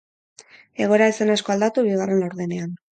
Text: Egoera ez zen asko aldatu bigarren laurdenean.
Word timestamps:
Egoera 0.87 1.11
ez 1.13 1.15
zen 1.21 1.33
asko 1.37 1.57
aldatu 1.57 1.87
bigarren 1.93 2.27
laurdenean. 2.27 2.79